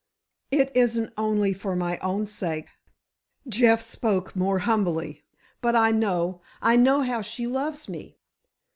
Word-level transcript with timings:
"It 0.49 0.71
isn't 0.75 1.13
only 1.15 1.53
for 1.53 1.75
my 1.75 1.99
own 1.99 2.25
sake"—Jeff 2.25 3.81
spoke 3.83 4.35
more 4.35 4.57
humbly; 4.65 5.21
"but 5.61 5.75
I 5.75 5.91
know—I 5.91 6.75
know 6.75 7.01
how 7.01 7.21
she 7.21 7.45
loves 7.45 7.87
me. 7.87 8.17